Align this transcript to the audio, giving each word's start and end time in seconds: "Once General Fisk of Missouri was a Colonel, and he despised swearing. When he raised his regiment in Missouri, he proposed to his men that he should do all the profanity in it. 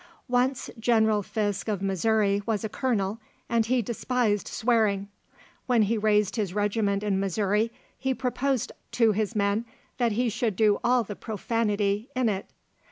"Once 0.27 0.67
General 0.79 1.21
Fisk 1.21 1.67
of 1.67 1.79
Missouri 1.79 2.41
was 2.47 2.63
a 2.63 2.69
Colonel, 2.69 3.19
and 3.47 3.67
he 3.67 3.83
despised 3.83 4.47
swearing. 4.47 5.09
When 5.67 5.83
he 5.83 5.95
raised 5.95 6.37
his 6.37 6.55
regiment 6.55 7.03
in 7.03 7.19
Missouri, 7.19 7.71
he 7.99 8.15
proposed 8.15 8.71
to 8.93 9.11
his 9.11 9.35
men 9.35 9.63
that 9.99 10.13
he 10.13 10.27
should 10.27 10.55
do 10.55 10.79
all 10.83 11.03
the 11.03 11.15
profanity 11.15 12.09
in 12.15 12.29
it. 12.29 12.47